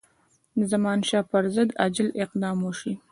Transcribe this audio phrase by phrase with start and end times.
[0.57, 2.93] د زمانشاه پر ضد عاجل اقدام وشي.